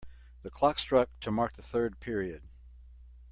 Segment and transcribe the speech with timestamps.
[0.41, 2.41] The clock struck to mark the third period.